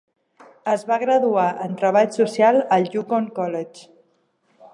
Es 0.71 0.85
va 0.91 0.97
graduar 1.03 1.45
en 1.67 1.77
Treball 1.83 2.09
Social 2.17 2.61
al 2.79 2.91
Yukon 2.97 3.33
College. 3.39 3.89